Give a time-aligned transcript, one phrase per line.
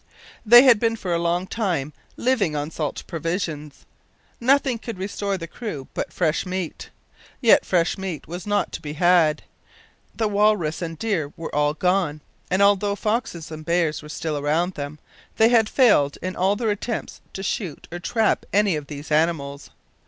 [0.43, 3.85] They had been for a long time living on salt provisions.
[4.39, 6.89] Nothing could restore the crew but fresh meat
[7.39, 9.43] yet fresh meat was not to be had.
[10.15, 14.97] The walrus and deer were gone, and although foxes and bears were still around them,
[15.37, 19.69] they had failed in all their attempts to shoot or trap any of these animals.